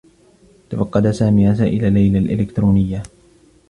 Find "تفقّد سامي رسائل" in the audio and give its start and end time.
0.69-1.93